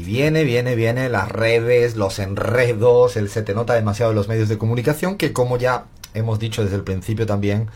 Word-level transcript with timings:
Y 0.00 0.02
viene, 0.02 0.44
viene, 0.44 0.76
viene 0.76 1.10
las 1.10 1.30
redes, 1.30 1.94
los 1.94 2.20
enredos, 2.20 3.18
el 3.18 3.28
se 3.28 3.42
te 3.42 3.52
nota 3.52 3.74
demasiado 3.74 4.12
en 4.12 4.16
los 4.16 4.28
medios 4.28 4.48
de 4.48 4.56
comunicación 4.56 5.18
que 5.18 5.34
como 5.34 5.58
ya 5.58 5.84
hemos 6.14 6.38
dicho 6.38 6.62
desde 6.62 6.76
el 6.76 6.84
principio 6.84 7.26
también, 7.26 7.68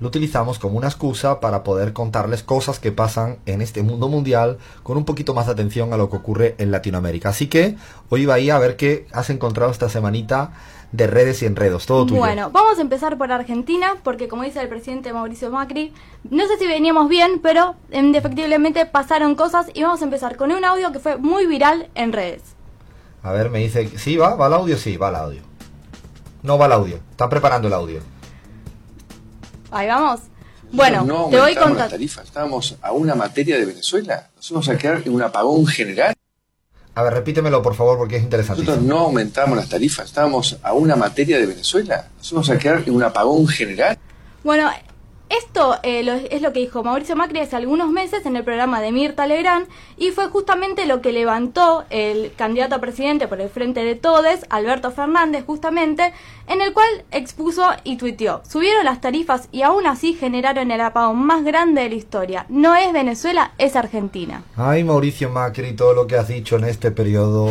lo 0.00 0.08
utilizamos 0.08 0.58
como 0.58 0.78
una 0.78 0.88
excusa 0.88 1.40
para 1.40 1.64
poder 1.64 1.92
contarles 1.92 2.42
cosas 2.42 2.78
que 2.78 2.92
pasan 2.92 3.38
en 3.46 3.62
este 3.62 3.82
mundo 3.82 4.08
mundial 4.08 4.58
con 4.82 4.96
un 4.96 5.04
poquito 5.04 5.34
más 5.34 5.46
de 5.46 5.52
atención 5.52 5.92
a 5.92 5.96
lo 5.96 6.08
que 6.10 6.16
ocurre 6.16 6.54
en 6.58 6.70
Latinoamérica. 6.70 7.30
Así 7.30 7.48
que 7.48 7.76
hoy 8.08 8.26
va 8.26 8.34
a 8.34 8.58
ver 8.58 8.76
qué 8.76 9.06
has 9.12 9.30
encontrado 9.30 9.72
esta 9.72 9.88
semanita 9.88 10.52
de 10.92 11.06
redes 11.06 11.42
y 11.42 11.46
enredos. 11.46 11.86
Todo 11.86 12.06
tuyo. 12.06 12.20
Bueno, 12.20 12.50
vamos 12.50 12.78
a 12.78 12.80
empezar 12.80 13.18
por 13.18 13.30
Argentina, 13.30 13.96
porque 14.02 14.28
como 14.28 14.42
dice 14.44 14.60
el 14.60 14.68
presidente 14.68 15.12
Mauricio 15.12 15.50
Macri, 15.50 15.92
no 16.30 16.46
sé 16.46 16.56
si 16.58 16.66
veníamos 16.66 17.08
bien, 17.08 17.40
pero 17.42 17.74
indefectiblemente 17.92 18.86
pasaron 18.86 19.34
cosas 19.34 19.66
y 19.74 19.82
vamos 19.82 20.00
a 20.00 20.04
empezar 20.04 20.36
con 20.36 20.52
un 20.52 20.64
audio 20.64 20.92
que 20.92 20.98
fue 20.98 21.16
muy 21.16 21.46
viral 21.46 21.90
en 21.94 22.12
redes. 22.12 22.42
A 23.22 23.32
ver, 23.32 23.50
me 23.50 23.58
dice, 23.58 23.98
¿sí 23.98 24.16
va? 24.16 24.36
¿Va 24.36 24.46
el 24.46 24.54
audio? 24.54 24.76
Sí, 24.76 24.96
va 24.96 25.10
el 25.10 25.16
audio. 25.16 25.42
No 26.42 26.56
va 26.56 26.66
el 26.66 26.72
audio, 26.72 26.96
están 27.10 27.28
preparando 27.28 27.68
el 27.68 27.74
audio. 27.74 28.00
Ahí 29.70 29.86
vamos. 29.86 30.20
Bueno, 30.70 31.04
no 31.04 31.28
te 31.30 31.40
voy 31.40 31.54
contando. 31.54 31.78
las 31.78 31.90
tarifas, 31.90 32.24
estábamos 32.24 32.76
a 32.82 32.92
una 32.92 33.14
materia 33.14 33.58
de 33.58 33.64
Venezuela. 33.64 34.28
Nos 34.36 34.50
vamos 34.50 34.68
a 34.68 34.76
quedar 34.76 35.02
en 35.04 35.14
un 35.14 35.22
apagón 35.22 35.66
general. 35.66 36.14
A 36.94 37.02
ver, 37.02 37.14
repítemelo 37.14 37.62
por 37.62 37.74
favor 37.74 37.96
porque 37.96 38.16
es 38.16 38.22
interesante. 38.22 38.62
Nosotros 38.62 38.84
no 38.84 38.98
aumentamos 38.98 39.56
las 39.56 39.68
tarifas, 39.68 40.06
estábamos 40.06 40.58
a 40.62 40.72
una 40.72 40.96
materia 40.96 41.38
de 41.38 41.46
Venezuela. 41.46 42.08
Nos 42.18 42.32
vamos 42.32 42.50
a 42.50 42.58
quedar 42.58 42.82
en 42.84 42.94
un 42.94 43.02
apagón 43.02 43.46
general. 43.46 43.96
Bueno, 44.42 44.70
esto 45.30 45.76
eh, 45.82 46.28
es 46.30 46.42
lo 46.42 46.52
que 46.52 46.60
dijo 46.60 46.82
Mauricio 46.82 47.16
Macri 47.16 47.40
hace 47.40 47.56
algunos 47.56 47.90
meses 47.90 48.24
en 48.26 48.36
el 48.36 48.44
programa 48.44 48.80
de 48.80 48.92
Mirta 48.92 49.26
Legrand 49.26 49.66
y 49.96 50.10
fue 50.10 50.28
justamente 50.28 50.86
lo 50.86 51.00
que 51.00 51.12
levantó 51.12 51.84
el 51.90 52.32
candidato 52.34 52.76
a 52.76 52.80
presidente 52.80 53.28
por 53.28 53.40
el 53.40 53.48
frente 53.48 53.84
de 53.84 53.94
Todes, 53.94 54.46
Alberto 54.50 54.90
Fernández, 54.90 55.44
justamente, 55.44 56.12
en 56.46 56.62
el 56.62 56.72
cual 56.72 56.88
expuso 57.10 57.66
y 57.84 57.96
tuiteó, 57.96 58.42
subieron 58.48 58.84
las 58.84 59.00
tarifas 59.00 59.48
y 59.52 59.62
aún 59.62 59.86
así 59.86 60.14
generaron 60.14 60.70
el 60.70 60.80
apagón 60.80 61.18
más 61.18 61.44
grande 61.44 61.82
de 61.82 61.90
la 61.90 61.94
historia. 61.94 62.46
No 62.48 62.74
es 62.74 62.92
Venezuela, 62.92 63.52
es 63.58 63.76
Argentina. 63.76 64.44
Ay, 64.56 64.84
Mauricio 64.84 65.28
Macri, 65.28 65.74
todo 65.74 65.92
lo 65.92 66.06
que 66.06 66.16
has 66.16 66.28
dicho 66.28 66.56
en 66.56 66.64
este 66.64 66.90
periodo. 66.90 67.50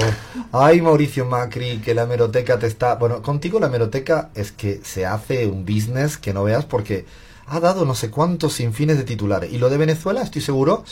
Ay, 0.52 0.82
Mauricio 0.82 1.26
Macri, 1.26 1.78
que 1.80 1.94
la 1.94 2.06
meroteca 2.06 2.58
te 2.58 2.68
está... 2.68 2.96
Bueno, 2.96 3.22
contigo 3.22 3.60
la 3.60 3.70
meroteca 3.70 4.30
es 4.34 4.52
que 4.52 4.80
se 4.84 5.06
hace 5.06 5.48
un 5.48 5.66
business 5.66 6.18
que 6.18 6.34
no 6.34 6.44
veas 6.44 6.66
porque 6.66 7.06
ha 7.50 7.59
dado 7.59 7.86
no 7.86 7.95
sé 7.95 8.12
cuántos 8.12 8.53
sin 8.53 8.73
fines 8.73 8.98
de 8.98 9.03
titulares. 9.03 9.52
Y 9.52 9.58
lo 9.58 9.70
de 9.70 9.78
Venezuela, 9.78 10.22
estoy 10.22 10.42
seguro 10.42 10.84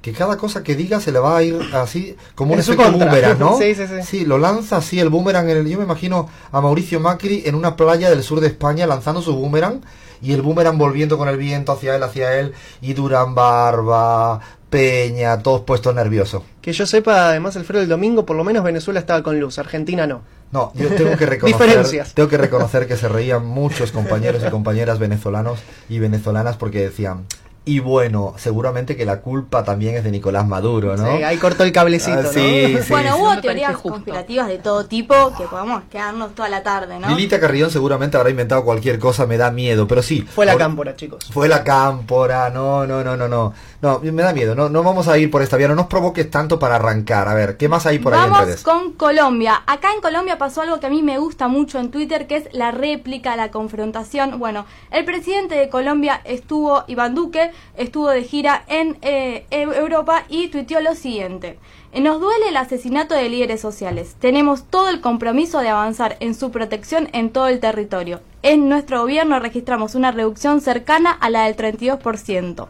que 0.00 0.12
cada 0.12 0.36
cosa 0.36 0.62
que 0.62 0.76
diga 0.76 1.00
se 1.00 1.10
le 1.10 1.18
va 1.18 1.36
a 1.36 1.42
ir 1.42 1.60
así, 1.74 2.16
como 2.34 2.54
un 2.54 2.60
efecto 2.60 2.90
boomerang, 2.92 3.38
¿no? 3.38 3.58
Sí, 3.64 3.74
sí, 3.74 3.82
sí. 3.86 4.02
Sí, 4.04 4.24
lo 4.24 4.38
lanza 4.38 4.76
así 4.76 5.00
el 5.00 5.08
boomerang. 5.08 5.50
En 5.50 5.56
el, 5.58 5.68
yo 5.68 5.78
me 5.78 5.84
imagino 5.84 6.28
a 6.52 6.60
Mauricio 6.60 7.00
Macri 7.00 7.42
en 7.46 7.56
una 7.56 7.74
playa 7.76 8.10
del 8.10 8.22
sur 8.22 8.40
de 8.40 8.46
España 8.46 8.86
lanzando 8.86 9.22
su 9.22 9.34
boomerang 9.34 9.80
y 10.24 10.32
el 10.32 10.42
boomerang 10.42 10.78
volviendo 10.78 11.18
con 11.18 11.28
el 11.28 11.36
viento 11.36 11.72
hacia 11.72 11.94
él, 11.94 12.02
hacia 12.02 12.38
él, 12.40 12.54
y 12.80 12.94
Durán 12.94 13.34
Barba, 13.34 14.40
Peña, 14.70 15.38
todos 15.38 15.60
puestos 15.60 15.94
nerviosos. 15.94 16.42
Que 16.62 16.72
yo 16.72 16.86
sepa, 16.86 17.28
además, 17.28 17.56
Alfredo, 17.56 17.82
el 17.82 17.88
domingo 17.88 18.24
por 18.24 18.36
lo 18.36 18.42
menos 18.42 18.64
Venezuela 18.64 18.98
estaba 18.98 19.22
con 19.22 19.38
luz, 19.38 19.58
Argentina 19.58 20.06
no. 20.06 20.22
No, 20.50 20.72
yo 20.74 20.88
tengo 20.88 21.16
que 21.16 21.26
reconocer, 21.26 22.06
tengo 22.14 22.28
que 22.28 22.38
reconocer 22.38 22.88
que 22.88 22.96
se 22.96 23.08
reían 23.08 23.44
muchos 23.44 23.92
compañeros 23.92 24.42
y 24.46 24.50
compañeras 24.50 24.98
venezolanos 24.98 25.60
y 25.88 25.98
venezolanas 25.98 26.56
porque 26.56 26.80
decían, 26.80 27.26
y 27.66 27.80
bueno, 27.80 28.34
seguramente 28.36 28.94
que 28.94 29.06
la 29.06 29.20
culpa 29.20 29.64
también 29.64 29.94
es 29.94 30.04
de 30.04 30.10
Nicolás 30.10 30.46
Maduro, 30.46 30.98
¿no? 30.98 31.16
Sí, 31.16 31.22
ahí 31.22 31.38
cortó 31.38 31.64
el 31.64 31.72
cablecito, 31.72 32.18
ah, 32.18 32.30
sí, 32.32 32.76
bueno, 32.90 33.16
hubo 33.16 33.40
teorías 33.40 33.78
conspirativas 33.78 34.48
de 34.48 34.58
todo 34.58 34.84
tipo 34.84 35.14
que 35.36 35.44
podemos 35.44 35.82
quedarnos 35.90 36.34
toda 36.34 36.50
la 36.50 36.62
tarde, 36.62 36.98
¿no? 36.98 37.08
Lilita 37.08 37.40
Carrión 37.40 37.70
seguramente 37.70 38.18
habrá 38.18 38.28
inventado 38.28 38.64
cualquier 38.64 38.98
cosa, 38.98 39.26
me 39.26 39.38
da 39.38 39.50
miedo, 39.50 39.88
pero 39.88 40.02
sí. 40.02 40.20
Fue 40.22 40.44
la 40.44 40.56
cámpora, 40.56 40.94
chicos. 40.94 41.24
Fue 41.32 41.48
la 41.48 41.64
cámpora, 41.64 42.50
no, 42.50 42.86
no, 42.86 43.02
no, 43.02 43.16
no, 43.16 43.28
no. 43.28 43.54
No, 43.80 44.00
me 44.00 44.22
da 44.22 44.32
miedo, 44.32 44.54
no, 44.54 44.68
no 44.68 44.82
vamos 44.82 45.08
a 45.08 45.18
ir 45.18 45.30
por 45.30 45.42
esta 45.42 45.56
vía, 45.56 45.68
no 45.68 45.74
nos 45.74 45.86
provoques 45.86 46.30
tanto 46.30 46.58
para 46.58 46.76
arrancar. 46.76 47.28
A 47.28 47.34
ver, 47.34 47.56
¿qué 47.56 47.68
más 47.68 47.86
hay 47.86 47.98
por 47.98 48.14
ahí 48.14 48.28
en 48.28 48.34
redes? 48.34 48.62
con 48.62 48.92
Colombia. 48.92 49.62
Acá 49.66 49.92
en 49.94 50.00
Colombia 50.00 50.38
pasó 50.38 50.62
algo 50.62 50.80
que 50.80 50.86
a 50.86 50.90
mí 50.90 51.02
me 51.02 51.18
gusta 51.18 51.48
mucho 51.48 51.78
en 51.78 51.90
Twitter, 51.90 52.26
que 52.26 52.36
es 52.36 52.48
la 52.52 52.70
réplica, 52.70 53.36
la 53.36 53.50
confrontación. 53.50 54.38
Bueno, 54.38 54.64
el 54.90 55.04
presidente 55.04 55.54
de 55.54 55.68
Colombia 55.68 56.20
estuvo, 56.24 56.84
Iván 56.86 57.14
Duque, 57.14 57.52
estuvo 57.76 58.08
de 58.08 58.22
gira 58.24 58.64
en 58.68 58.96
eh, 59.02 59.46
Europa 59.50 60.24
y 60.28 60.48
tuiteó 60.48 60.80
lo 60.80 60.94
siguiente. 60.94 61.58
Nos 61.92 62.20
duele 62.20 62.48
el 62.48 62.56
asesinato 62.56 63.14
de 63.14 63.28
líderes 63.28 63.60
sociales. 63.60 64.16
Tenemos 64.18 64.64
todo 64.64 64.88
el 64.88 65.00
compromiso 65.00 65.60
de 65.60 65.68
avanzar 65.68 66.16
en 66.20 66.34
su 66.34 66.50
protección 66.50 67.08
en 67.12 67.30
todo 67.30 67.48
el 67.48 67.60
territorio. 67.60 68.20
En 68.42 68.68
nuestro 68.68 69.00
gobierno 69.00 69.38
registramos 69.38 69.94
una 69.94 70.10
reducción 70.10 70.60
cercana 70.60 71.12
a 71.12 71.30
la 71.30 71.44
del 71.44 71.56
32% 71.56 72.68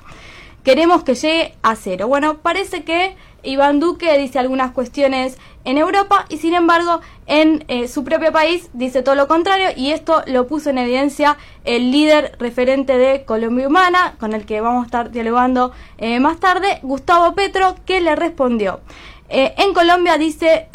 queremos 0.64 1.04
que 1.04 1.14
llegue 1.14 1.54
a 1.62 1.76
cero. 1.76 2.08
Bueno, 2.08 2.38
parece 2.38 2.82
que 2.84 3.14
Iván 3.44 3.80
Duque 3.80 4.18
dice 4.18 4.38
algunas 4.38 4.72
cuestiones 4.72 5.38
en 5.64 5.78
Europa 5.78 6.26
y 6.28 6.38
sin 6.38 6.54
embargo 6.54 7.00
en 7.26 7.64
eh, 7.68 7.88
su 7.88 8.04
propio 8.04 8.32
país 8.32 8.68
dice 8.72 9.02
todo 9.02 9.14
lo 9.14 9.28
contrario 9.28 9.68
y 9.76 9.92
esto 9.92 10.22
lo 10.26 10.46
puso 10.46 10.70
en 10.70 10.78
evidencia 10.78 11.36
el 11.64 11.90
líder 11.90 12.36
referente 12.38 12.98
de 12.98 13.24
Colombia 13.24 13.68
Humana 13.68 14.14
con 14.20 14.34
el 14.34 14.44
que 14.44 14.60
vamos 14.60 14.82
a 14.82 14.86
estar 14.86 15.10
dialogando 15.10 15.72
eh, 15.98 16.20
más 16.20 16.38
tarde, 16.38 16.80
Gustavo 16.82 17.34
Petro, 17.34 17.76
que 17.86 18.00
le 18.00 18.14
respondió. 18.14 18.80
Eh, 19.28 19.54
en 19.56 19.72
Colombia 19.72 20.18
dice 20.18 20.68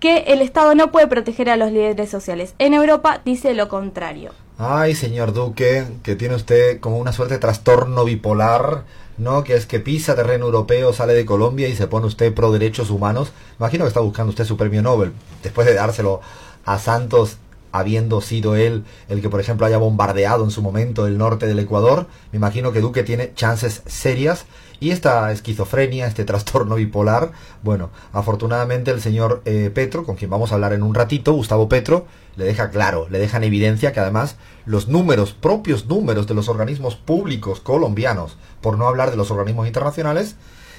que 0.00 0.18
el 0.28 0.42
Estado 0.42 0.74
no 0.74 0.92
puede 0.92 1.06
proteger 1.06 1.50
a 1.50 1.56
los 1.56 1.72
líderes 1.72 2.10
sociales. 2.10 2.54
En 2.58 2.74
Europa 2.74 3.20
dice 3.24 3.54
lo 3.54 3.68
contrario. 3.68 4.32
Ay, 4.58 4.94
señor 4.94 5.32
Duque, 5.32 5.84
que 6.04 6.14
tiene 6.14 6.36
usted 6.36 6.78
como 6.78 6.98
una 6.98 7.12
suerte 7.12 7.34
de 7.34 7.40
trastorno 7.40 8.04
bipolar 8.04 8.84
¿no? 9.18 9.44
Que 9.44 9.54
es 9.54 9.66
que 9.66 9.80
pisa 9.80 10.14
terreno 10.14 10.46
europeo, 10.46 10.92
sale 10.92 11.14
de 11.14 11.24
Colombia 11.24 11.68
y 11.68 11.76
se 11.76 11.86
pone 11.86 12.06
usted 12.06 12.34
pro 12.34 12.52
derechos 12.52 12.90
humanos. 12.90 13.32
Imagino 13.58 13.84
que 13.84 13.88
está 13.88 14.00
buscando 14.00 14.30
usted 14.30 14.44
su 14.44 14.56
premio 14.56 14.82
Nobel, 14.82 15.12
después 15.42 15.66
de 15.66 15.74
dárselo 15.74 16.20
a 16.64 16.78
Santos 16.78 17.38
habiendo 17.74 18.20
sido 18.20 18.54
él 18.54 18.84
el 19.08 19.20
que, 19.20 19.28
por 19.28 19.40
ejemplo, 19.40 19.66
haya 19.66 19.78
bombardeado 19.78 20.44
en 20.44 20.52
su 20.52 20.62
momento 20.62 21.08
el 21.08 21.18
norte 21.18 21.48
del 21.48 21.58
Ecuador, 21.58 22.06
me 22.30 22.36
imagino 22.36 22.70
que 22.72 22.80
Duque 22.80 23.02
tiene 23.02 23.34
chances 23.34 23.82
serias 23.86 24.46
y 24.78 24.90
esta 24.90 25.32
esquizofrenia, 25.32 26.06
este 26.06 26.24
trastorno 26.24 26.76
bipolar, 26.76 27.32
bueno, 27.62 27.90
afortunadamente 28.12 28.92
el 28.92 29.00
señor 29.00 29.42
eh, 29.44 29.72
Petro, 29.74 30.04
con 30.04 30.14
quien 30.14 30.30
vamos 30.30 30.52
a 30.52 30.54
hablar 30.54 30.72
en 30.72 30.84
un 30.84 30.94
ratito, 30.94 31.32
Gustavo 31.32 31.68
Petro, 31.68 32.06
le 32.36 32.44
deja 32.44 32.70
claro, 32.70 33.08
le 33.10 33.18
deja 33.18 33.38
en 33.38 33.44
evidencia 33.44 33.92
que 33.92 33.98
además 33.98 34.36
los 34.66 34.86
números, 34.86 35.32
propios 35.32 35.86
números 35.86 36.28
de 36.28 36.34
los 36.34 36.48
organismos 36.48 36.94
públicos 36.94 37.58
colombianos, 37.58 38.36
por 38.60 38.78
no 38.78 38.86
hablar 38.86 39.10
de 39.10 39.16
los 39.16 39.32
organismos 39.32 39.66
internacionales, 39.66 40.36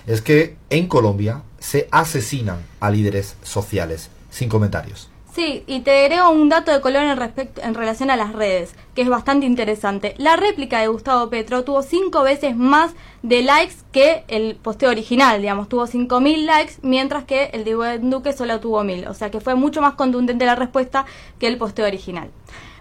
es 0.07 0.21
que 0.21 0.55
en 0.69 0.87
Colombia 0.87 1.41
se 1.59 1.89
asesinan 1.91 2.59
a 2.79 2.89
líderes 2.89 3.35
sociales. 3.43 4.09
Sin 4.29 4.49
comentarios. 4.49 5.14
Sí, 5.35 5.65
y 5.67 5.81
te 5.81 6.05
agrego 6.05 6.29
un 6.29 6.47
dato 6.47 6.71
de 6.71 6.79
color 6.79 7.03
en, 7.03 7.17
respecto, 7.17 7.61
en 7.61 7.73
relación 7.73 8.09
a 8.09 8.15
las 8.15 8.31
redes, 8.31 8.73
que 8.95 9.01
es 9.01 9.09
bastante 9.09 9.45
interesante. 9.45 10.15
La 10.17 10.37
réplica 10.37 10.79
de 10.79 10.87
Gustavo 10.87 11.29
Petro 11.29 11.65
tuvo 11.65 11.81
cinco 11.81 12.23
veces 12.23 12.55
más 12.55 12.93
de 13.21 13.41
likes 13.41 13.75
que 13.91 14.23
el 14.29 14.55
posteo 14.55 14.91
original, 14.91 15.41
digamos, 15.41 15.67
tuvo 15.67 15.87
5.000 15.87 16.45
likes, 16.45 16.75
mientras 16.83 17.25
que 17.25 17.49
el 17.51 17.65
de 17.65 17.99
Duque 17.99 18.31
solo 18.31 18.61
tuvo 18.61 18.81
1.000. 18.81 19.09
O 19.09 19.13
sea 19.13 19.29
que 19.29 19.41
fue 19.41 19.55
mucho 19.55 19.81
más 19.81 19.95
contundente 19.95 20.45
la 20.45 20.55
respuesta 20.55 21.05
que 21.37 21.47
el 21.47 21.57
posteo 21.57 21.85
original. 21.85 22.31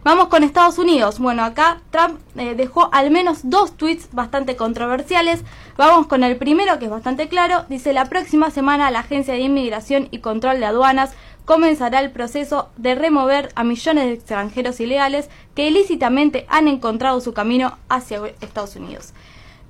Vamos 0.05 0.29
con 0.29 0.45
Estados 0.45 0.79
Unidos. 0.79 1.19
Bueno, 1.19 1.43
acá 1.43 1.81
Trump 1.91 2.21
eh, 2.37 2.55
dejó 2.55 2.91
al 2.93 3.11
menos 3.11 3.49
dos 3.49 3.75
tweets 3.77 4.11
bastante 4.13 4.55
controversiales. 4.55 5.43
Vamos 5.79 6.07
con 6.09 6.23
el 6.23 6.37
primero, 6.37 6.79
que 6.79 6.85
es 6.85 6.91
bastante 6.91 7.27
claro. 7.27 7.65
Dice, 7.71 7.95
la 7.95 8.05
próxima 8.05 8.51
semana 8.51 8.91
la 8.91 8.99
Agencia 8.99 9.33
de 9.33 9.41
Inmigración 9.41 10.09
y 10.11 10.19
Control 10.19 10.61
de 10.61 10.67
Aduanas 10.67 11.15
comenzará 11.45 12.01
el 12.01 12.11
proceso 12.11 12.71
de 12.77 12.95
remover 12.95 13.51
a 13.55 13.65
millones 13.65 14.07
de 14.07 14.13
extranjeros 14.13 14.81
ilegales 14.81 15.29
que 15.55 15.69
ilícitamente 15.69 16.47
han 16.49 16.69
encontrado 16.69 17.21
su 17.21 17.33
camino 17.33 17.77
hacia 17.89 18.23
Estados 18.41 18.77
Unidos. 18.77 19.13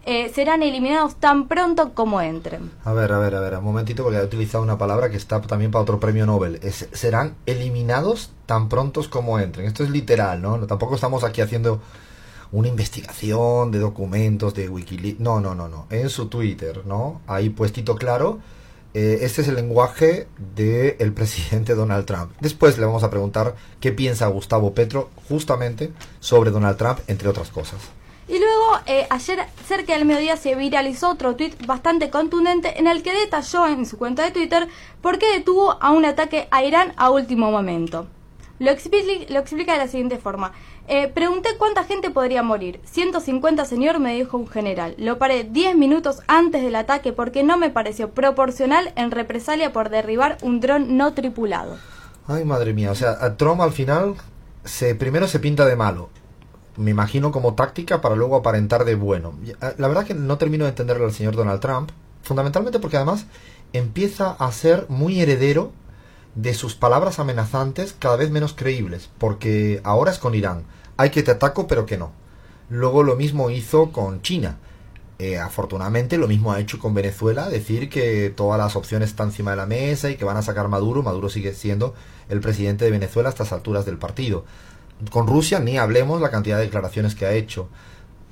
Eh, 0.06 0.30
serán 0.34 0.62
eliminados 0.62 1.16
tan 1.16 1.48
pronto 1.48 1.94
como 1.94 2.20
entren. 2.20 2.70
A 2.84 2.92
ver, 2.92 3.10
a 3.10 3.18
ver, 3.18 3.34
a 3.34 3.40
ver, 3.40 3.54
un 3.56 3.64
momentito 3.64 4.02
porque 4.02 4.18
he 4.18 4.22
utilizado 4.22 4.62
una 4.62 4.76
palabra 4.76 5.08
que 5.08 5.16
está 5.16 5.40
también 5.40 5.70
para 5.70 5.82
otro 5.82 5.98
premio 5.98 6.26
Nobel. 6.26 6.60
serán 6.92 7.36
eliminados 7.46 8.30
tan 8.44 8.68
prontos 8.68 9.08
como 9.08 9.38
entren. 9.38 9.66
Esto 9.66 9.82
es 9.82 9.88
literal, 9.88 10.42
¿no? 10.42 10.58
Tampoco 10.66 10.94
estamos 10.94 11.24
aquí 11.24 11.40
haciendo 11.40 11.80
una 12.52 12.68
investigación 12.68 13.70
de 13.70 13.78
documentos 13.78 14.52
de 14.52 14.68
Wikileaks. 14.68 15.20
No, 15.20 15.40
no, 15.40 15.54
no, 15.54 15.68
no. 15.68 15.86
En 15.88 16.10
su 16.10 16.28
Twitter, 16.28 16.82
¿no? 16.84 17.22
Ahí 17.26 17.48
puestito 17.48 17.96
claro 17.96 18.40
eh, 18.94 19.18
este 19.22 19.42
es 19.42 19.48
el 19.48 19.56
lenguaje 19.56 20.28
del 20.54 21.12
presidente 21.12 21.74
Donald 21.74 22.06
Trump. 22.06 22.32
Después 22.40 22.78
le 22.78 22.86
vamos 22.86 23.02
a 23.02 23.10
preguntar 23.10 23.56
qué 23.80 23.90
piensa 23.90 24.28
Gustavo 24.28 24.72
Petro 24.72 25.10
justamente 25.28 25.90
sobre 26.20 26.50
Donald 26.50 26.78
Trump, 26.78 27.00
entre 27.08 27.28
otras 27.28 27.50
cosas. 27.50 27.80
Y 28.26 28.38
luego, 28.38 28.78
eh, 28.86 29.06
ayer 29.10 29.40
cerca 29.66 29.92
del 29.92 30.06
mediodía 30.06 30.36
se 30.36 30.54
viralizó 30.54 31.10
otro 31.10 31.36
tuit 31.36 31.66
bastante 31.66 32.08
contundente 32.08 32.78
en 32.78 32.86
el 32.86 33.02
que 33.02 33.12
detalló 33.12 33.66
en 33.66 33.84
su 33.84 33.98
cuenta 33.98 34.22
de 34.22 34.30
Twitter 34.30 34.68
por 35.02 35.18
qué 35.18 35.30
detuvo 35.32 35.76
a 35.82 35.90
un 35.90 36.04
ataque 36.04 36.48
a 36.50 36.64
Irán 36.64 36.94
a 36.96 37.10
último 37.10 37.50
momento. 37.50 38.06
Lo, 38.58 38.70
expli- 38.70 39.28
lo 39.28 39.40
explica 39.40 39.72
de 39.72 39.78
la 39.78 39.88
siguiente 39.88 40.18
forma. 40.18 40.52
Eh, 40.86 41.08
pregunté 41.08 41.50
cuánta 41.58 41.84
gente 41.84 42.10
podría 42.10 42.42
morir. 42.42 42.80
150, 42.84 43.64
señor, 43.64 43.98
me 43.98 44.14
dijo 44.14 44.36
un 44.36 44.46
general. 44.46 44.94
Lo 44.98 45.18
paré 45.18 45.44
10 45.44 45.76
minutos 45.76 46.20
antes 46.28 46.62
del 46.62 46.76
ataque 46.76 47.12
porque 47.12 47.42
no 47.42 47.56
me 47.56 47.70
pareció 47.70 48.10
proporcional 48.10 48.92
en 48.96 49.10
represalia 49.10 49.72
por 49.72 49.88
derribar 49.90 50.38
un 50.42 50.60
dron 50.60 50.96
no 50.96 51.14
tripulado. 51.14 51.76
Ay, 52.28 52.44
madre 52.44 52.72
mía. 52.74 52.90
O 52.90 52.94
sea, 52.94 53.16
a 53.20 53.36
Trump 53.36 53.60
al 53.60 53.72
final 53.72 54.14
se 54.64 54.94
primero 54.94 55.26
se 55.26 55.40
pinta 55.40 55.66
de 55.66 55.76
malo. 55.76 56.08
Me 56.76 56.90
imagino 56.90 57.30
como 57.32 57.54
táctica 57.54 58.00
para 58.00 58.16
luego 58.16 58.36
aparentar 58.36 58.84
de 58.84 58.94
bueno. 58.94 59.34
Eh, 59.46 59.54
La 59.78 59.88
verdad 59.88 60.04
que 60.06 60.14
no 60.14 60.38
termino 60.38 60.64
de 60.64 60.70
entenderlo 60.70 61.04
al 61.06 61.12
señor 61.12 61.34
Donald 61.36 61.60
Trump. 61.60 61.90
Fundamentalmente 62.22 62.78
porque 62.78 62.96
además 62.96 63.26
empieza 63.72 64.30
a 64.30 64.50
ser 64.52 64.86
muy 64.88 65.20
heredero 65.20 65.72
de 66.34 66.54
sus 66.54 66.74
palabras 66.74 67.18
amenazantes 67.18 67.94
cada 67.98 68.16
vez 68.16 68.30
menos 68.30 68.54
creíbles. 68.54 69.10
Porque 69.18 69.80
ahora 69.84 70.10
es 70.10 70.18
con 70.18 70.34
Irán. 70.34 70.64
Hay 70.96 71.10
que 71.10 71.22
te 71.22 71.32
ataco 71.32 71.66
pero 71.66 71.86
que 71.86 71.98
no. 71.98 72.12
Luego 72.68 73.02
lo 73.02 73.16
mismo 73.16 73.50
hizo 73.50 73.92
con 73.92 74.22
China. 74.22 74.58
Eh, 75.18 75.38
afortunadamente 75.38 76.18
lo 76.18 76.26
mismo 76.26 76.52
ha 76.52 76.58
hecho 76.58 76.80
con 76.80 76.92
Venezuela, 76.92 77.48
decir 77.48 77.88
que 77.88 78.30
todas 78.30 78.58
las 78.58 78.74
opciones 78.74 79.10
están 79.10 79.28
encima 79.28 79.52
de 79.52 79.56
la 79.56 79.66
mesa 79.66 80.10
y 80.10 80.16
que 80.16 80.24
van 80.24 80.36
a 80.36 80.42
sacar 80.42 80.68
Maduro. 80.68 81.02
Maduro 81.02 81.28
sigue 81.28 81.54
siendo 81.54 81.94
el 82.28 82.40
presidente 82.40 82.84
de 82.84 82.90
Venezuela 82.90 83.28
a 83.28 83.32
estas 83.32 83.52
alturas 83.52 83.86
del 83.86 83.98
partido. 83.98 84.44
Con 85.10 85.26
Rusia 85.26 85.60
ni 85.60 85.78
hablemos 85.78 86.20
la 86.20 86.30
cantidad 86.30 86.56
de 86.58 86.64
declaraciones 86.64 87.14
que 87.14 87.26
ha 87.26 87.32
hecho. 87.32 87.68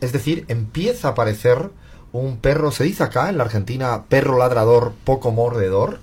Es 0.01 0.13
decir, 0.13 0.45
empieza 0.49 1.09
a 1.09 1.11
aparecer 1.13 1.71
un 2.13 2.39
perro, 2.39 2.73
se 2.73 2.85
dice 2.85 3.05
acá 3.05 3.29
en 3.29 3.39
la 3.39 3.45
Argentina, 3.45 4.05
perro 4.09 4.39
ladrador 4.39 4.93
poco 5.05 5.31
mordedor. 5.31 6.01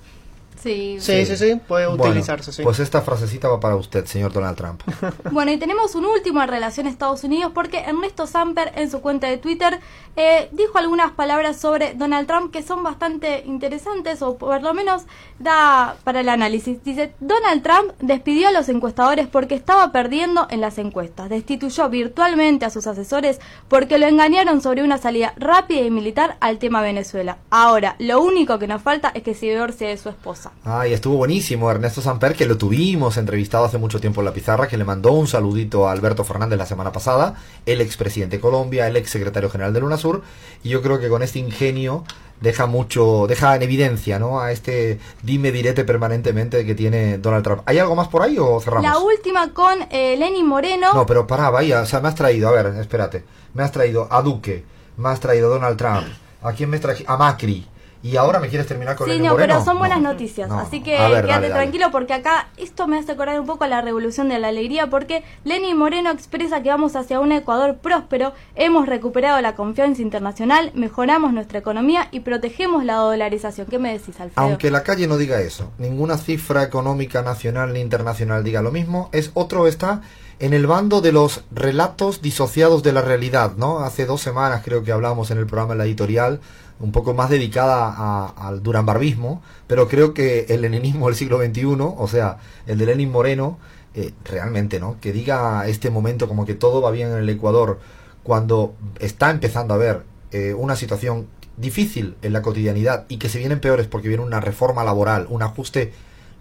Sí. 0.62 0.98
Sí, 1.00 1.24
sí, 1.26 1.36
sí, 1.36 1.60
puede 1.66 1.86
Bueno, 1.86 2.04
utilizarse, 2.04 2.52
sí. 2.52 2.62
Pues 2.62 2.80
esta 2.80 3.00
frasecita 3.00 3.48
va 3.48 3.60
para 3.60 3.76
usted, 3.76 4.04
señor 4.04 4.32
Donald 4.32 4.56
Trump. 4.56 4.82
Bueno, 5.30 5.52
y 5.52 5.58
tenemos 5.58 5.94
un 5.94 6.04
último 6.04 6.42
en 6.42 6.48
relación 6.48 6.86
a 6.86 6.90
Estados 6.90 7.24
Unidos 7.24 7.52
porque 7.54 7.78
Ernesto 7.78 8.26
Samper 8.26 8.72
en 8.74 8.90
su 8.90 9.00
cuenta 9.00 9.28
de 9.28 9.38
Twitter 9.38 9.80
eh, 10.16 10.48
dijo 10.52 10.76
algunas 10.78 11.12
palabras 11.12 11.58
sobre 11.58 11.94
Donald 11.94 12.26
Trump 12.26 12.52
que 12.52 12.62
son 12.62 12.82
bastante 12.82 13.42
interesantes 13.46 14.22
o 14.22 14.36
por 14.36 14.62
lo 14.62 14.74
menos 14.74 15.04
da 15.38 15.96
para 16.04 16.20
el 16.20 16.28
análisis. 16.28 16.82
Dice, 16.84 17.14
Donald 17.20 17.62
Trump 17.62 17.92
despidió 18.00 18.48
a 18.48 18.52
los 18.52 18.68
encuestadores 18.68 19.28
porque 19.28 19.54
estaba 19.54 19.92
perdiendo 19.92 20.46
en 20.50 20.60
las 20.60 20.78
encuestas. 20.78 21.28
Destituyó 21.30 21.88
virtualmente 21.88 22.64
a 22.64 22.70
sus 22.70 22.86
asesores 22.86 23.40
porque 23.68 23.98
lo 23.98 24.06
engañaron 24.06 24.60
sobre 24.60 24.82
una 24.82 24.98
salida 24.98 25.32
rápida 25.36 25.80
y 25.80 25.90
militar 25.90 26.36
al 26.40 26.58
tema 26.58 26.82
Venezuela. 26.82 27.38
Ahora, 27.50 27.96
lo 27.98 28.20
único 28.20 28.58
que 28.58 28.66
nos 28.66 28.82
falta 28.82 29.10
es 29.14 29.22
que 29.22 29.34
se 29.34 29.46
divorcie 29.46 29.88
de 29.88 29.96
su 29.96 30.08
esposa. 30.08 30.49
Ay, 30.62 30.92
estuvo 30.92 31.16
buenísimo 31.16 31.70
Ernesto 31.70 32.02
Samper, 32.02 32.34
que 32.34 32.44
lo 32.44 32.58
tuvimos 32.58 33.16
entrevistado 33.16 33.64
hace 33.64 33.78
mucho 33.78 33.98
tiempo 33.98 34.20
en 34.20 34.26
la 34.26 34.34
pizarra, 34.34 34.68
que 34.68 34.76
le 34.76 34.84
mandó 34.84 35.12
un 35.12 35.26
saludito 35.26 35.88
a 35.88 35.92
Alberto 35.92 36.22
Fernández 36.22 36.58
la 36.58 36.66
semana 36.66 36.92
pasada, 36.92 37.34
el 37.64 37.80
expresidente 37.80 38.36
de 38.36 38.40
Colombia, 38.42 38.86
el 38.86 38.96
ex 38.96 39.10
secretario 39.10 39.48
general 39.48 39.72
del 39.72 39.84
UNASUR, 39.84 40.22
y 40.62 40.68
yo 40.68 40.82
creo 40.82 41.00
que 41.00 41.08
con 41.08 41.22
este 41.22 41.38
ingenio 41.38 42.04
deja 42.42 42.66
mucho, 42.66 43.26
deja 43.26 43.56
en 43.56 43.62
evidencia, 43.62 44.18
¿no? 44.18 44.40
A 44.40 44.52
este 44.52 45.00
dime 45.22 45.50
direte 45.50 45.84
permanentemente 45.84 46.66
que 46.66 46.74
tiene 46.74 47.16
Donald 47.16 47.42
Trump. 47.42 47.62
¿Hay 47.64 47.78
algo 47.78 47.94
más 47.94 48.08
por 48.08 48.22
ahí 48.22 48.38
o 48.38 48.60
cerramos? 48.60 48.84
La 48.84 48.98
última 48.98 49.54
con 49.54 49.78
eh, 49.90 50.16
Lenin 50.18 50.46
Moreno. 50.46 50.92
No, 50.92 51.06
pero 51.06 51.26
pará, 51.26 51.48
vaya, 51.48 51.80
o 51.80 51.86
sea, 51.86 52.00
me 52.00 52.08
has 52.08 52.14
traído, 52.14 52.50
a 52.50 52.52
ver, 52.52 52.66
espérate, 52.78 53.24
me 53.54 53.62
has 53.62 53.72
traído 53.72 54.08
a 54.10 54.20
Duque, 54.20 54.64
me 54.98 55.08
has 55.08 55.20
traído 55.20 55.46
a 55.46 55.50
Donald 55.54 55.78
Trump, 55.78 56.06
¿a 56.42 56.52
quién 56.52 56.68
me 56.68 56.78
traje? 56.78 57.02
A 57.06 57.16
Macri. 57.16 57.66
Y 58.02 58.16
ahora 58.16 58.40
me 58.40 58.48
quieres 58.48 58.66
terminar 58.66 58.96
con 58.96 59.06
Sí, 59.06 59.12
Lenin 59.12 59.26
no, 59.26 59.32
Moreno. 59.34 59.52
pero 59.54 59.64
son 59.64 59.78
buenas 59.78 60.00
No, 60.00 60.12
noticias. 60.12 60.48
no. 60.48 60.58
Así 60.58 60.82
que 60.82 60.92
ver, 60.92 60.98
quédate 61.08 61.26
dale, 61.26 61.48
dale. 61.48 61.54
tranquilo 61.54 61.90
porque 61.92 62.14
acá 62.14 62.48
esto 62.56 62.86
me 62.86 62.98
hace 62.98 63.12
acordar 63.12 63.38
un 63.38 63.46
poco 63.46 63.64
a 63.64 63.68
la 63.68 63.82
revolución 63.82 64.30
de 64.30 64.38
la 64.38 64.48
alegría 64.48 64.88
porque 64.88 65.22
Lenin 65.44 65.76
Moreno 65.76 66.10
expresa 66.10 66.62
que 66.62 66.70
vamos 66.70 66.96
hacia 66.96 67.20
un 67.20 67.30
Ecuador 67.32 67.76
próspero, 67.76 68.32
hemos 68.54 68.86
recuperado 68.86 69.38
la 69.42 69.54
confianza 69.54 70.00
internacional, 70.00 70.70
mejoramos 70.74 71.34
nuestra 71.34 71.58
economía 71.58 72.08
y 72.10 72.20
protegemos 72.20 72.84
la 72.84 72.94
dolarización. 72.94 73.66
¿Qué 73.66 73.78
me 73.78 73.92
decís, 73.92 74.18
Alfredo? 74.18 74.32
Aunque 74.48 74.70
la 74.70 74.82
calle 74.82 75.06
no 75.06 75.18
diga 75.18 75.40
eso, 75.42 75.70
ninguna 75.76 76.16
cifra 76.16 76.62
económica 76.62 77.20
nacional 77.20 77.74
ni 77.74 77.80
internacional 77.80 78.42
diga 78.42 78.62
lo 78.62 78.70
mismo, 78.72 79.10
es 79.12 79.30
otro 79.34 79.66
está 79.66 80.00
en 80.38 80.54
el 80.54 80.66
bando 80.66 81.02
de 81.02 81.12
los 81.12 81.44
relatos 81.52 82.22
disociados 82.22 82.82
de 82.82 82.92
la 82.94 83.02
realidad, 83.02 83.52
¿no? 83.58 83.80
Hace 83.80 84.06
dos 84.06 84.22
semanas 84.22 84.62
creo 84.64 84.82
que 84.82 84.90
hablamos 84.90 85.30
en 85.30 85.36
el 85.36 85.44
programa 85.46 85.74
la 85.74 85.84
editorial, 85.84 86.40
un 86.80 86.92
poco 86.92 87.14
más 87.14 87.30
dedicada 87.30 87.94
a- 87.96 88.26
al 88.48 88.62
duranbarbismo, 88.62 89.42
pero 89.66 89.86
creo 89.88 90.14
que 90.14 90.46
el 90.48 90.62
leninismo 90.62 91.06
del 91.06 91.14
siglo 91.16 91.38
XXI, 91.38 91.66
o 91.96 92.08
sea, 92.08 92.38
el 92.66 92.78
de 92.78 92.86
Lenin 92.86 93.10
Moreno, 93.12 93.58
eh, 93.94 94.12
realmente, 94.24 94.80
¿no? 94.80 94.96
Que 95.00 95.12
diga 95.12 95.66
este 95.68 95.90
momento 95.90 96.28
como 96.28 96.46
que 96.46 96.54
todo 96.54 96.80
va 96.80 96.90
bien 96.90 97.08
en 97.12 97.18
el 97.18 97.28
Ecuador, 97.28 97.78
cuando 98.22 98.74
está 98.98 99.30
empezando 99.30 99.74
a 99.74 99.76
haber 99.76 100.04
eh, 100.32 100.54
una 100.54 100.76
situación 100.76 101.26
difícil 101.56 102.14
en 102.22 102.32
la 102.32 102.40
cotidianidad 102.40 103.04
y 103.08 103.16
que 103.18 103.28
se 103.28 103.38
vienen 103.38 103.60
peores 103.60 103.86
porque 103.88 104.08
viene 104.08 104.22
una 104.22 104.40
reforma 104.40 104.84
laboral, 104.84 105.26
un 105.28 105.42
ajuste 105.42 105.92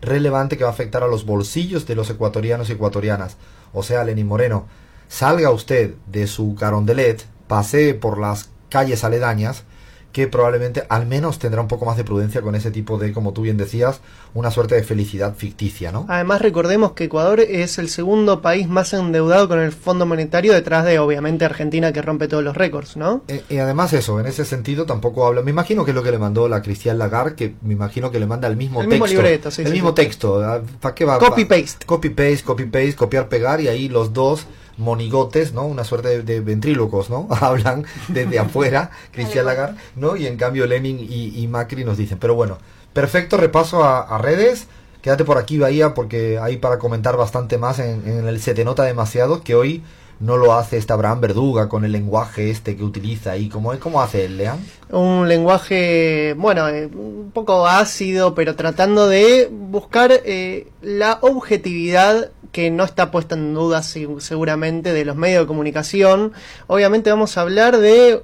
relevante 0.02 0.58
que 0.58 0.64
va 0.64 0.70
a 0.70 0.74
afectar 0.74 1.04
a 1.04 1.08
los 1.08 1.26
bolsillos 1.26 1.86
de 1.88 1.96
los 1.96 2.10
ecuatorianos 2.10 2.70
y 2.70 2.74
ecuatorianas. 2.74 3.36
O 3.74 3.84
sea, 3.84 4.04
Lenín 4.04 4.28
Moreno, 4.28 4.68
salga 5.08 5.50
usted 5.52 5.96
de 6.08 6.28
su 6.28 6.56
carondelet, 6.56 7.26
pasee 7.48 7.96
por 7.96 8.20
las 8.20 8.50
calles 8.70 9.04
aledañas, 9.04 9.64
que 10.12 10.28
probablemente 10.28 10.84
al 10.90 11.06
menos 11.06 11.38
tendrá 11.38 11.62
un 11.62 11.68
poco 11.68 11.86
más 11.86 11.98
de 11.98 12.04
prudencia 12.04 12.42
con 12.42 12.56
ese 12.56 12.72
tipo 12.72 12.98
de, 12.98 13.14
como 13.14 13.32
tú 13.32 13.44
bien 13.44 13.58
decías, 13.58 14.02
una 14.34 14.50
suerte 14.50 14.76
de 14.76 14.84
felicidad 14.84 15.36
ficticia, 15.36 15.92
¿no? 15.92 16.06
Además, 16.10 16.42
recordemos 16.42 16.94
que 16.94 17.06
Ecuador 17.06 17.40
es 17.40 17.78
el 17.78 17.90
segundo 17.90 18.42
país 18.42 18.68
más 18.68 18.94
endeudado 18.94 19.48
con 19.48 19.60
el 19.60 19.72
Fondo 19.72 20.06
Monetario 20.06 20.54
detrás 20.54 20.86
de, 20.86 20.98
obviamente, 21.00 21.46
Argentina 21.46 21.94
que 21.94 22.02
rompe 22.02 22.28
todos 22.28 22.44
los 22.44 22.58
récords, 22.58 22.98
¿no? 22.98 23.24
Eh, 23.28 23.44
y 23.50 23.58
además 23.58 23.94
eso, 23.94 24.20
en 24.20 24.26
ese 24.26 24.46
sentido 24.46 24.86
tampoco 24.86 25.28
habla. 25.28 25.42
Me 25.42 25.52
imagino 25.52 25.86
que 25.86 25.92
es 25.92 25.96
lo 25.96 26.04
que 26.04 26.12
le 26.12 26.18
mandó 26.20 26.48
la 26.50 26.62
Cristian 26.62 26.98
Lagarde, 26.98 27.36
que 27.36 27.56
me 27.62 27.74
imagino 27.74 28.12
que 28.12 28.20
le 28.20 28.26
manda 28.26 28.48
el 28.48 28.58
mismo 28.58 28.82
El 28.82 28.90
texto. 28.90 29.06
mismo 29.06 29.22
libreto, 29.22 29.52
sí, 29.52 29.62
el 29.62 29.68
sí, 29.68 29.74
mismo 29.74 29.90
sí. 29.90 29.96
texto. 29.96 30.64
¿Para 30.80 30.96
qué 30.96 31.06
va? 31.06 31.20
Copy 31.20 31.46
paste. 31.46 31.86
Copy 31.86 32.10
paste, 32.10 32.44
copy 32.44 32.66
paste, 32.66 32.96
copiar 32.96 33.30
pegar 33.30 33.62
y 33.62 33.68
ahí 33.68 33.90
los 33.90 34.14
dos 34.14 34.48
monigotes, 34.80 35.54
¿no? 35.54 35.66
Una 35.66 35.84
suerte 35.84 36.08
de, 36.08 36.24
de 36.24 36.40
ventrílocos, 36.40 37.10
¿no? 37.10 37.28
Hablan 37.42 37.86
desde 38.08 38.40
afuera, 38.40 38.92
Cristian 39.12 39.46
Lagarde, 39.46 39.80
¿no? 39.96 40.16
Y 40.16 40.26
en 40.26 40.38
cambio 40.38 40.66
Lenin 40.66 41.00
y, 41.00 41.40
y 41.40 41.48
Macri 41.48 41.84
nos 41.84 41.98
dicen. 41.98 42.18
Pero 42.18 42.36
bueno, 42.36 42.58
perfecto 42.94 43.38
repaso 43.38 43.84
a, 43.84 44.02
a 44.02 44.18
redes. 44.18 44.68
Quédate 45.02 45.24
por 45.24 45.38
aquí, 45.38 45.58
Bahía, 45.58 45.94
porque 45.94 46.40
hay 46.40 46.58
para 46.58 46.80
comentar 46.80 47.16
bastante 47.16 47.58
más 47.58 47.80
en, 47.80 48.02
en 48.06 48.28
el 48.28 48.42
Se 48.42 48.54
Te 48.54 48.66
Nota 48.66 48.84
Demasiado, 48.84 49.44
que 49.44 49.56
hoy 49.56 49.84
no 50.20 50.36
lo 50.38 50.54
hace 50.54 50.78
este 50.78 50.94
Abraham 50.94 51.22
Verduga 51.22 51.70
con 51.70 51.86
el 51.86 51.94
lenguaje 51.94 52.50
este 52.50 52.76
que 52.76 52.84
utiliza 52.84 53.32
ahí. 53.32 53.50
¿Cómo, 53.50 53.72
cómo 53.80 54.02
hace 54.02 54.26
él, 54.26 54.38
Lean? 54.38 54.60
Un 54.90 55.28
lenguaje, 55.28 56.36
bueno, 56.38 56.68
eh, 56.68 56.88
un 56.88 57.32
poco 57.34 57.66
ácido, 57.66 58.36
pero 58.36 58.56
tratando 58.56 59.08
de 59.08 59.50
buscar 59.52 60.12
eh, 60.12 60.68
la 60.82 61.20
objetividad 61.22 62.32
que 62.52 62.72
no 62.72 62.84
está 62.84 63.12
puesta 63.12 63.36
en 63.36 63.54
duda 63.54 63.84
se- 63.84 64.08
seguramente 64.20 64.94
de 64.94 65.06
los 65.06 65.16
medios 65.16 65.44
de 65.44 65.48
comunicación. 65.48 66.34
Obviamente 66.68 67.10
vamos 67.10 67.38
a 67.38 67.42
hablar 67.42 67.78
de... 67.78 68.24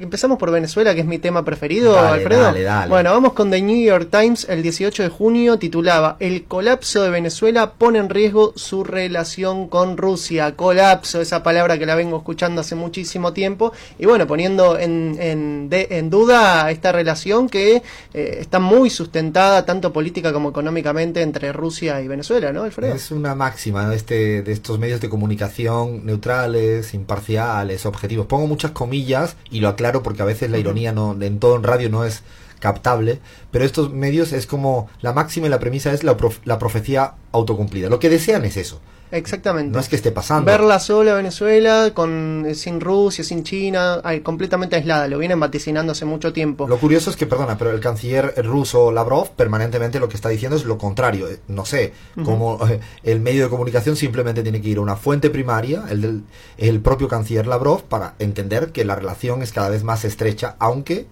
Empezamos 0.00 0.38
por 0.38 0.50
Venezuela, 0.50 0.94
que 0.94 1.00
es 1.00 1.06
mi 1.06 1.18
tema 1.18 1.44
preferido, 1.44 1.92
Dale, 1.94 2.08
Alfredo. 2.22 2.42
dale, 2.42 2.62
dale. 2.62 2.88
Bueno, 2.90 3.10
vamos 3.12 3.32
con 3.32 3.50
The 3.50 3.62
New 3.62 3.82
York 3.82 4.08
Times 4.10 4.46
el 4.48 4.62
18 4.62 5.02
de 5.04 5.08
junio, 5.08 5.58
titulaba 5.58 6.16
El 6.20 6.44
colapso 6.44 7.02
de 7.02 7.10
Venezuela 7.10 7.72
pone 7.72 7.98
en 7.98 8.10
riesgo 8.10 8.52
su 8.56 8.84
relación 8.84 9.68
con 9.68 9.96
Rusia. 9.96 10.54
Colapso, 10.54 11.20
esa 11.20 11.42
palabra 11.42 11.78
que 11.78 11.86
la 11.86 11.94
vengo 11.94 12.18
escuchando 12.18 12.60
hace 12.60 12.74
muchísimo 12.74 13.32
tiempo. 13.32 13.72
Y 13.98 14.04
bueno, 14.04 14.26
poniendo 14.26 14.78
en, 14.78 15.16
en, 15.18 15.68
de- 15.70 15.88
en 15.90 16.10
duda 16.10 16.70
esta 16.70 16.92
relación 16.92 17.48
que 17.48 17.82
eh, 18.12 18.36
está 18.40 18.58
muy 18.58 18.90
sustentada, 18.90 19.64
tanto 19.64 19.92
política 19.92 20.32
como 20.32 20.50
económicamente, 20.50 21.22
entre 21.22 21.52
Rusia 21.52 22.00
y 22.02 22.08
Venezuela, 22.08 22.52
¿no, 22.52 22.64
Alfredo? 22.64 22.94
Es 22.94 23.10
una 23.10 23.34
máxima 23.34 23.84
¿no? 23.84 23.92
este, 23.92 24.42
de 24.42 24.52
estos 24.52 24.78
medios 24.78 25.00
de 25.00 25.08
comunicación 25.08 26.04
neutrales, 26.04 26.92
imparciales, 26.92 27.86
objetivos. 27.86 28.26
Pongo 28.26 28.46
muchas 28.46 28.72
comillas 28.72 29.36
y 29.50 29.60
lo 29.60 29.68
aclaro 29.68 29.85
porque 30.02 30.22
a 30.22 30.26
veces 30.26 30.50
la 30.50 30.58
ironía 30.58 30.92
no, 30.92 31.16
en 31.20 31.38
todo 31.38 31.56
en 31.56 31.62
radio 31.62 31.88
no 31.90 32.04
es 32.04 32.22
captable, 32.60 33.20
pero 33.50 33.64
estos 33.64 33.92
medios 33.92 34.32
es 34.32 34.46
como 34.46 34.88
la 35.00 35.12
máxima 35.12 35.46
y 35.46 35.50
la 35.50 35.58
premisa 35.60 35.92
es 35.92 36.04
la, 36.04 36.16
prof- 36.16 36.40
la 36.44 36.58
profecía 36.58 37.14
autocumplida. 37.32 37.88
Lo 37.88 37.98
que 37.98 38.08
desean 38.10 38.44
es 38.44 38.56
eso, 38.56 38.80
Exactamente. 39.10 39.72
No 39.72 39.80
es 39.80 39.88
que 39.88 39.96
esté 39.96 40.10
pasando. 40.10 40.50
Verla 40.50 40.78
sola 40.78 41.14
Venezuela, 41.14 41.90
con, 41.94 42.44
eh, 42.46 42.54
sin 42.54 42.80
Rusia, 42.80 43.22
sin 43.22 43.44
China, 43.44 44.00
ay, 44.02 44.20
completamente 44.20 44.76
aislada. 44.76 45.06
Lo 45.08 45.18
vienen 45.18 45.38
vaticinando 45.38 45.92
hace 45.92 46.04
mucho 46.04 46.32
tiempo. 46.32 46.66
Lo 46.66 46.78
curioso 46.78 47.10
es 47.10 47.16
que, 47.16 47.26
perdona, 47.26 47.56
pero 47.56 47.70
el 47.70 47.80
canciller 47.80 48.34
ruso 48.44 48.90
Lavrov 48.90 49.30
permanentemente 49.30 50.00
lo 50.00 50.08
que 50.08 50.16
está 50.16 50.28
diciendo 50.28 50.56
es 50.56 50.64
lo 50.64 50.78
contrario. 50.78 51.28
Eh, 51.28 51.38
No 51.48 51.64
sé, 51.64 51.92
como 52.24 52.66
eh, 52.66 52.80
el 53.04 53.20
medio 53.20 53.44
de 53.44 53.50
comunicación 53.50 53.96
simplemente 53.96 54.42
tiene 54.42 54.60
que 54.60 54.68
ir 54.68 54.78
a 54.78 54.80
una 54.80 54.96
fuente 54.96 55.30
primaria, 55.30 55.84
el 55.90 56.00
del 56.02 56.22
el 56.58 56.80
propio 56.80 57.08
canciller 57.08 57.46
Lavrov, 57.46 57.82
para 57.84 58.14
entender 58.18 58.72
que 58.72 58.84
la 58.84 58.96
relación 58.96 59.42
es 59.42 59.52
cada 59.52 59.68
vez 59.68 59.84
más 59.84 60.04
estrecha, 60.04 60.56
aunque 60.58 61.06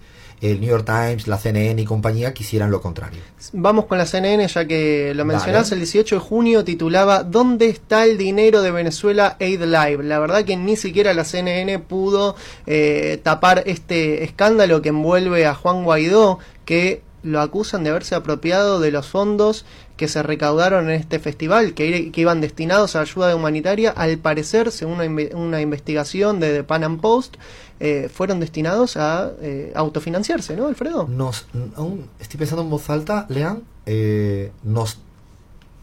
el 0.50 0.60
New 0.60 0.70
York 0.70 0.84
Times, 0.84 1.26
la 1.26 1.38
CNN 1.38 1.80
y 1.80 1.84
compañía 1.84 2.34
quisieran 2.34 2.70
lo 2.70 2.80
contrario. 2.80 3.20
Vamos 3.52 3.86
con 3.86 3.98
la 3.98 4.06
CNN, 4.06 4.46
ya 4.46 4.66
que 4.66 5.12
lo 5.14 5.24
Dale. 5.24 5.24
mencionás, 5.24 5.72
el 5.72 5.78
18 5.78 6.16
de 6.16 6.20
junio 6.20 6.64
titulaba 6.64 7.22
¿Dónde 7.22 7.68
está 7.68 8.04
el 8.04 8.18
dinero 8.18 8.62
de 8.62 8.70
Venezuela 8.70 9.36
Aid 9.40 9.62
Live? 9.62 10.02
La 10.04 10.18
verdad 10.18 10.44
que 10.44 10.56
ni 10.56 10.76
siquiera 10.76 11.14
la 11.14 11.24
CNN 11.24 11.78
pudo 11.78 12.36
eh, 12.66 13.20
tapar 13.22 13.62
este 13.66 14.24
escándalo 14.24 14.82
que 14.82 14.90
envuelve 14.90 15.46
a 15.46 15.54
Juan 15.54 15.84
Guaidó, 15.84 16.38
que 16.64 17.02
lo 17.22 17.40
acusan 17.40 17.82
de 17.82 17.90
haberse 17.90 18.14
apropiado 18.14 18.80
de 18.80 18.90
los 18.90 19.06
fondos 19.06 19.64
que 19.96 20.08
se 20.08 20.22
recaudaron 20.22 20.90
en 20.90 20.96
este 20.96 21.18
festival, 21.18 21.74
que, 21.74 22.10
iban 22.14 22.40
destinados 22.40 22.96
a 22.96 23.00
ayuda 23.00 23.34
humanitaria. 23.36 23.90
Al 23.90 24.18
parecer, 24.18 24.72
según 24.72 24.98
una 25.34 25.60
investigación 25.60 26.40
de 26.40 26.52
The 26.52 26.64
Pan 26.64 26.84
Am 26.84 26.98
Post, 26.98 27.36
eh, 27.80 28.08
fueron 28.12 28.40
destinados 28.40 28.96
a 28.96 29.32
eh, 29.40 29.72
autofinanciarse, 29.74 30.56
¿no, 30.56 30.66
Alfredo? 30.66 31.06
Nos, 31.08 31.46
aún 31.76 32.08
estoy 32.18 32.38
pensando 32.38 32.62
en 32.62 32.70
voz 32.70 32.88
alta, 32.90 33.26
Lean, 33.28 33.62
eh, 33.86 34.52
nos 34.62 34.98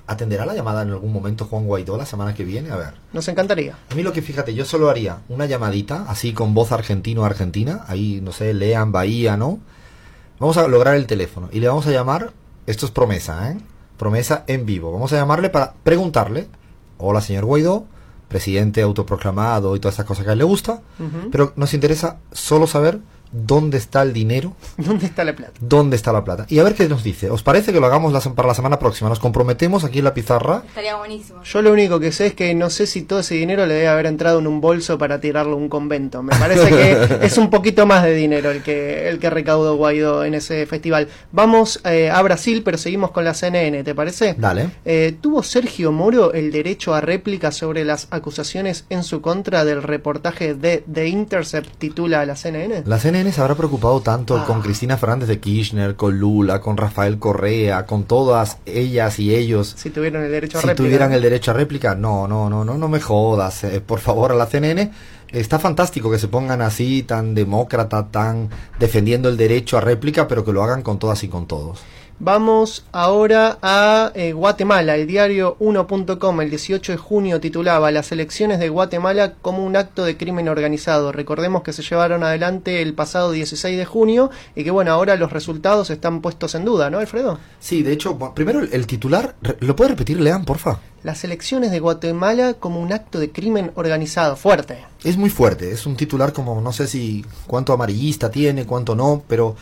atenderá 0.07 0.45
la 0.45 0.53
llamada 0.53 0.81
en 0.81 0.89
algún 0.89 1.13
momento 1.13 1.45
Juan 1.45 1.65
Guaidó 1.65 1.97
la 1.97 2.05
semana 2.05 2.33
que 2.33 2.43
viene, 2.43 2.71
a 2.71 2.75
ver. 2.75 2.93
Nos 3.13 3.27
encantaría. 3.27 3.77
A 3.89 3.95
mí 3.95 4.03
lo 4.03 4.11
que 4.11 4.21
fíjate, 4.21 4.53
yo 4.53 4.65
solo 4.65 4.89
haría 4.89 5.19
una 5.29 5.45
llamadita, 5.45 6.05
así 6.07 6.33
con 6.33 6.53
voz 6.53 6.71
argentino-argentina, 6.71 7.85
ahí, 7.87 8.19
no 8.21 8.31
sé, 8.33 8.53
lean 8.53 8.91
Bahía, 8.91 9.37
¿no? 9.37 9.59
Vamos 10.39 10.57
a 10.57 10.67
lograr 10.67 10.95
el 10.95 11.07
teléfono 11.07 11.49
y 11.51 11.59
le 11.59 11.67
vamos 11.67 11.87
a 11.87 11.91
llamar, 11.91 12.33
esto 12.65 12.85
es 12.85 12.91
promesa, 12.91 13.51
¿eh? 13.51 13.57
Promesa 14.01 14.45
en 14.47 14.65
vivo. 14.65 14.91
Vamos 14.91 15.13
a 15.13 15.17
llamarle 15.17 15.51
para 15.51 15.73
preguntarle, 15.83 16.47
hola 16.97 17.21
señor 17.21 17.45
Guaidó, 17.45 17.85
presidente 18.29 18.81
autoproclamado 18.81 19.75
y 19.75 19.79
todas 19.79 19.93
esas 19.93 20.07
cosas 20.07 20.23
que 20.23 20.31
a 20.31 20.33
él 20.33 20.39
le 20.39 20.43
gusta, 20.43 20.81
pero 21.31 21.53
nos 21.55 21.75
interesa 21.75 22.17
solo 22.31 22.65
saber 22.65 22.99
dónde 23.31 23.77
está 23.77 24.01
el 24.01 24.13
dinero 24.13 24.55
¿Dónde 24.77 25.05
está 25.05 25.23
la 25.23 25.35
plata? 25.35 25.53
dónde 25.59 25.95
está 25.95 26.11
la 26.11 26.23
plata. 26.23 26.45
Y 26.49 26.59
a 26.59 26.63
ver 26.63 26.75
qué 26.75 26.87
nos 26.87 27.03
dice. 27.03 27.29
¿Os 27.29 27.43
parece 27.43 27.73
que 27.73 27.79
lo 27.79 27.85
hagamos 27.85 28.13
la 28.13 28.19
para 28.33 28.47
la 28.47 28.53
semana 28.53 28.79
próxima? 28.79 29.09
Nos 29.09 29.19
comprometemos 29.19 29.83
aquí 29.83 29.99
en 29.99 30.05
la 30.05 30.13
pizarra. 30.13 30.63
Estaría 30.67 30.95
buenísimo. 30.95 31.43
Yo 31.43 31.61
lo 31.61 31.71
único 31.71 31.99
que 31.99 32.11
sé 32.11 32.27
es 32.27 32.33
que 32.33 32.53
no 32.53 32.69
sé 32.69 32.87
si 32.87 33.01
todo 33.01 33.19
ese 33.19 33.35
dinero 33.35 33.65
le 33.65 33.73
debe 33.73 33.87
haber 33.87 34.05
entrado 34.05 34.39
en 34.39 34.47
un 34.47 34.61
bolso 34.61 34.97
para 34.97 35.19
tirarlo 35.19 35.53
a 35.53 35.55
un 35.55 35.69
convento. 35.69 36.23
Me 36.23 36.35
parece 36.35 36.69
que 36.69 37.17
es 37.25 37.37
un 37.37 37.49
poquito 37.49 37.85
más 37.85 38.03
de 38.03 38.13
dinero 38.13 38.51
el 38.51 38.63
que, 38.63 39.09
el 39.09 39.19
que 39.19 39.29
recaudó 39.29 39.75
Guaidó 39.75 40.23
en 40.23 40.33
ese 40.33 40.65
festival. 40.65 41.07
Vamos 41.31 41.81
eh, 41.85 42.09
a 42.09 42.21
Brasil, 42.21 42.61
pero 42.63 42.77
seguimos 42.77 43.11
con 43.11 43.23
la 43.23 43.33
CNN, 43.33 43.83
¿te 43.83 43.95
parece? 43.95 44.35
Dale. 44.37 44.69
Eh, 44.85 45.15
¿Tuvo 45.19 45.43
Sergio 45.43 45.91
Moro 45.91 46.33
el 46.33 46.51
derecho 46.51 46.93
a 46.93 47.01
réplica 47.01 47.51
sobre 47.51 47.85
las 47.85 48.07
acusaciones 48.11 48.85
en 48.89 49.03
su 49.03 49.21
contra 49.21 49.65
del 49.65 49.83
reportaje 49.83 50.53
de 50.53 50.83
The 50.91 51.07
Intercept, 51.07 51.77
titula 51.77 52.25
la 52.25 52.35
CNN? 52.35 52.83
La 52.85 52.99
CNN 52.99 53.20
se 53.31 53.41
habrá 53.41 53.55
preocupado 53.55 53.99
tanto 54.01 54.37
Ah. 54.37 54.45
con 54.47 54.61
Cristina 54.61 54.97
Fernández 54.97 55.27
de 55.27 55.39
Kirchner, 55.39 55.95
con 55.95 56.17
Lula, 56.17 56.61
con 56.61 56.77
Rafael 56.77 57.19
Correa, 57.19 57.85
con 57.85 58.05
todas 58.05 58.57
ellas 58.65 59.19
y 59.19 59.35
ellos. 59.35 59.73
Si 59.77 59.89
tuvieron 59.89 60.23
el 60.23 60.31
derecho 60.31 60.57
a 60.57 60.61
Si 60.61 60.67
réplica. 60.67 60.87
tuvieran 60.87 61.11
el 61.13 61.21
derecho 61.21 61.51
a 61.51 61.53
réplica, 61.53 61.93
no, 61.93 62.27
no, 62.27 62.49
no, 62.49 62.63
no, 62.63 62.77
no 62.77 62.87
me 62.87 62.99
jodas, 63.01 63.63
eh, 63.65 63.81
por 63.81 63.99
favor, 63.99 64.31
a 64.31 64.35
la 64.35 64.45
CNN. 64.47 64.91
Está 65.31 65.59
fantástico 65.59 66.09
que 66.09 66.17
se 66.19 66.27
pongan 66.27 66.61
así, 66.61 67.03
tan 67.03 67.35
demócrata, 67.35 68.07
tan 68.09 68.49
defendiendo 68.79 69.29
el 69.29 69.37
derecho 69.37 69.77
a 69.77 69.81
réplica, 69.81 70.27
pero 70.27 70.43
que 70.43 70.51
lo 70.53 70.63
hagan 70.63 70.81
con 70.81 70.97
todas 70.99 71.23
y 71.23 71.27
con 71.27 71.45
todos. 71.45 71.79
Vamos 72.23 72.85
ahora 72.91 73.57
a 73.63 74.11
eh, 74.13 74.33
Guatemala. 74.33 74.93
El 74.93 75.07
diario 75.07 75.57
1.com 75.59 76.41
el 76.41 76.51
18 76.51 76.91
de 76.91 76.97
junio 76.99 77.41
titulaba 77.41 77.89
Las 77.89 78.11
elecciones 78.11 78.59
de 78.59 78.69
Guatemala 78.69 79.33
como 79.41 79.65
un 79.65 79.75
acto 79.75 80.05
de 80.05 80.17
crimen 80.17 80.47
organizado. 80.47 81.11
Recordemos 81.11 81.63
que 81.63 81.73
se 81.73 81.81
llevaron 81.81 82.23
adelante 82.23 82.83
el 82.83 82.93
pasado 82.93 83.31
16 83.31 83.75
de 83.75 83.85
junio 83.85 84.29
y 84.55 84.63
que 84.63 84.69
bueno, 84.69 84.91
ahora 84.91 85.15
los 85.15 85.31
resultados 85.31 85.89
están 85.89 86.21
puestos 86.21 86.53
en 86.53 86.63
duda, 86.63 86.91
¿no, 86.91 86.99
Alfredo? 86.99 87.39
Sí, 87.59 87.81
de 87.81 87.91
hecho, 87.91 88.19
primero 88.35 88.59
el, 88.59 88.85
titular, 88.85 89.33
¿lo 89.59 89.75
puede 89.75 89.89
repetir, 89.89 90.21
Lean, 90.21 90.45
porfa? 90.45 90.77
Las 91.01 91.23
elecciones 91.23 91.71
de 91.71 91.79
Guatemala 91.79 92.53
como 92.53 92.81
un 92.81 92.93
acto 92.93 93.17
de 93.17 93.31
crimen 93.31 93.71
organizado. 93.73 94.35
Fuerte. 94.35 94.85
Es 95.03 95.17
muy 95.17 95.31
fuerte, 95.31 95.71
es 95.71 95.87
un 95.87 95.95
titular 95.95 96.33
como 96.33 96.61
no 96.61 96.71
sé 96.71 96.85
si 96.85 97.25
cuánto 97.47 97.73
amarillista 97.73 98.29
tiene, 98.29 98.67
cuánto 98.67 98.93
no, 98.93 99.23
pero 99.27 99.55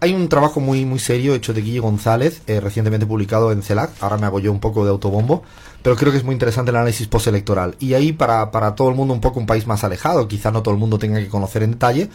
hay 0.00 0.12
un 0.14 0.28
trabajo 0.28 0.60
muy 0.60 0.84
muy 0.84 0.98
serio 0.98 1.34
hecho 1.34 1.52
de 1.54 1.62
Guille 1.62 1.80
González, 1.80 2.42
eh, 2.46 2.60
recientemente 2.60 3.06
publicado 3.06 3.52
en 3.52 3.62
CELAC, 3.62 3.90
ahora 4.02 4.16
me 4.18 4.26
hago 4.26 4.38
yo 4.40 4.52
un 4.52 4.60
poco 4.60 4.84
de 4.84 4.90
autobombo, 4.90 5.42
pero 5.82 5.96
creo 5.96 6.12
que 6.12 6.18
es 6.18 6.24
muy 6.24 6.32
interesante 6.34 6.70
el 6.70 6.76
análisis 6.76 7.06
postelectoral. 7.08 7.76
Y 7.78 7.94
ahí 7.94 8.12
para, 8.12 8.50
para 8.50 8.74
todo 8.74 8.88
el 8.90 8.94
mundo 8.94 9.14
un 9.14 9.20
poco 9.20 9.40
un 9.40 9.46
país 9.46 9.66
más 9.66 9.84
alejado, 9.84 10.28
quizá 10.28 10.50
no 10.50 10.62
todo 10.62 10.74
el 10.74 10.80
mundo 10.80 10.98
tenga 10.98 11.18
que 11.18 11.28
conocer 11.28 11.62
en 11.62 11.72
detalle, 11.72 12.10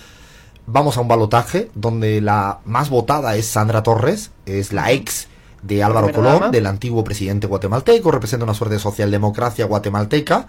vamos 0.68 0.98
a 0.98 1.02
un 1.02 1.08
balotaje 1.08 1.72
donde 1.76 2.22
la 2.22 2.60
más 2.66 2.90
votada 2.90 3.36
es 3.36 3.46
Sandra 3.48 3.82
Torres, 3.84 4.32
es 4.46 4.74
la 4.74 4.92
ex 4.92 5.28
de 5.64 5.84
Álvaro 5.84 6.12
Colón, 6.12 6.34
dama. 6.40 6.50
del 6.50 6.66
antiguo 6.68 7.04
presidente 7.04 7.48
guatemalteco, 7.48 8.10
representa 8.12 8.44
una 8.46 8.54
suerte 8.54 8.76
de 8.76 8.80
socialdemocracia 8.82 9.66
guatemalteca, 9.66 10.48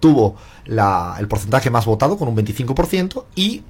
tuvo 0.00 0.36
la- 0.66 1.16
el 1.18 1.28
porcentaje 1.28 1.70
más 1.70 1.84
votado 1.86 2.16
con 2.18 2.28
un 2.28 2.34
25% 2.34 3.26
y 3.34 3.62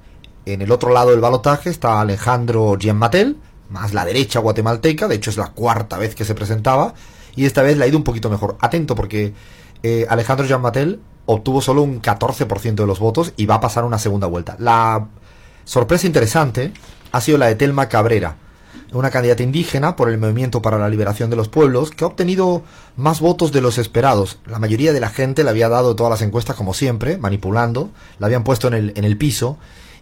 en 0.45 0.61
el 0.61 0.71
otro 0.71 0.91
lado 0.91 1.11
del 1.11 1.19
balotaje 1.19 1.69
está 1.69 1.99
Alejandro 2.01 2.77
Gianmatel, 2.79 3.37
más 3.69 3.93
la 3.93 4.05
derecha 4.05 4.39
guatemalteca, 4.39 5.07
de 5.07 5.15
hecho 5.15 5.29
es 5.29 5.37
la 5.37 5.47
cuarta 5.47 5.97
vez 5.97 6.15
que 6.15 6.25
se 6.25 6.35
presentaba 6.35 6.93
y 7.35 7.45
esta 7.45 7.61
vez 7.61 7.77
le 7.77 7.85
ha 7.85 7.87
ido 7.87 7.97
un 7.97 8.03
poquito 8.03 8.29
mejor. 8.29 8.57
Atento 8.61 8.95
porque 8.95 9.33
eh, 9.83 10.05
Alejandro 10.09 10.45
Gianmatel 10.45 10.99
obtuvo 11.25 11.61
solo 11.61 11.81
un 11.81 12.01
14% 12.01 12.75
de 12.75 12.87
los 12.87 12.99
votos 12.99 13.33
y 13.37 13.45
va 13.45 13.55
a 13.55 13.61
pasar 13.61 13.83
una 13.83 13.99
segunda 13.99 14.27
vuelta. 14.27 14.55
La 14.59 15.07
sorpresa 15.63 16.07
interesante 16.07 16.71
ha 17.11 17.21
sido 17.21 17.37
la 17.37 17.47
de 17.47 17.55
Telma 17.55 17.89
Cabrera, 17.89 18.37
una 18.93 19.09
candidata 19.09 19.43
indígena 19.43 19.95
por 19.95 20.09
el 20.09 20.17
Movimiento 20.17 20.61
para 20.61 20.77
la 20.77 20.89
Liberación 20.89 21.29
de 21.29 21.35
los 21.35 21.49
Pueblos, 21.49 21.91
que 21.91 22.03
ha 22.03 22.07
obtenido 22.07 22.63
más 22.95 23.19
votos 23.19 23.51
de 23.51 23.61
los 23.61 23.77
esperados. 23.77 24.39
La 24.45 24.59
mayoría 24.59 24.93
de 24.93 24.99
la 24.99 25.09
gente 25.09 25.43
le 25.43 25.49
había 25.49 25.69
dado 25.69 25.95
todas 25.95 26.11
las 26.11 26.21
encuestas 26.21 26.55
como 26.55 26.73
siempre, 26.73 27.17
manipulando, 27.17 27.89
la 28.19 28.27
habían 28.27 28.43
puesto 28.43 28.67
en 28.67 28.73
el, 28.75 28.93
en 28.95 29.03
el 29.03 29.17
piso, 29.17 29.57